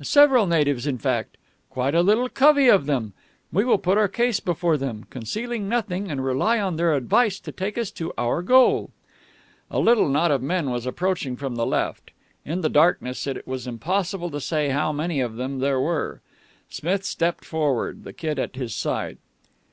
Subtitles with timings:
[0.00, 1.36] Several natives, in fact.
[1.68, 3.14] Quite a little covey of them.
[3.52, 7.50] We will put our case before them, concealing nothing, and rely on their advice to
[7.50, 8.90] take us to our goal."
[9.72, 12.12] A little knot of men was approaching from the left.
[12.44, 16.20] In the darkness it was impossible to say how many of them were there.
[16.68, 19.18] Smith stepped forward, the Kid at his side.